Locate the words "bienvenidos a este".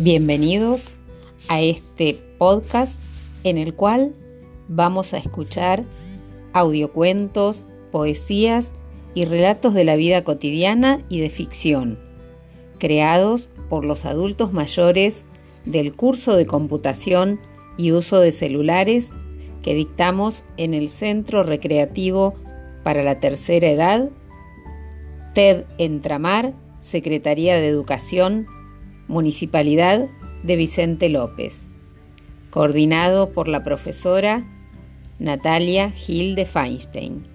0.00-2.18